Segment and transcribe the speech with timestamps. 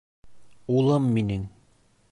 [0.79, 1.47] —Улым минең!